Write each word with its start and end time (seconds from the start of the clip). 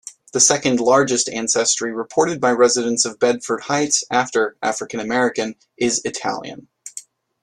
The 0.33 0.39
second 0.39 0.79
largest 0.79 1.29
ancestry 1.29 1.93
reported 1.93 2.41
by 2.41 2.53
residents 2.53 3.05
of 3.05 3.19
Bedford 3.19 3.61
Heights, 3.65 4.03
after 4.09 4.57
African-American, 4.63 5.53
is 5.77 6.01
Italian. 6.03 6.67